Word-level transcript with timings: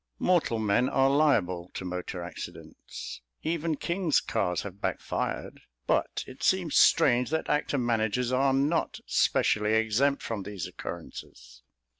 Mortal 0.17 0.57
men 0.57 0.89
are 0.89 1.11
liable 1.11 1.69
to 1.75 1.85
motor 1.85 2.23
accidents; 2.23 3.21
even 3.43 3.75
king's 3.77 4.19
cars 4.19 4.63
have 4.63 4.81
backfired; 4.81 5.61
but 5.85 6.23
it 6.25 6.41
seems 6.41 6.75
strange 6.75 7.29
that 7.29 7.47
actor 7.51 7.77
managers 7.77 8.31
are 8.31 8.51
not 8.51 8.99
specially 9.05 9.75
exempt 9.75 10.23
from 10.23 10.41
these 10.41 10.65
occurrences. 10.65 11.61